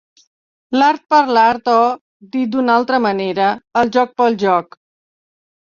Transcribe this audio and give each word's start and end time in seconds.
L'art 0.79 1.03
per 1.13 1.19
l'art 1.37 1.69
o, 1.73 1.75
dit 2.37 2.53
d'una 2.57 2.79
altra 2.79 3.03
manera, 3.07 3.53
el 3.83 3.95
joc 3.99 4.19
pel 4.25 4.43
joc. 4.49 4.83